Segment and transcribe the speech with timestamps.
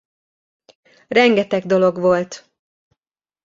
[1.07, 2.45] Rengeteg dolog volt.